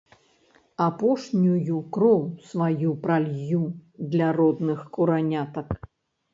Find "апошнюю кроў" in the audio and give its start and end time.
0.85-2.23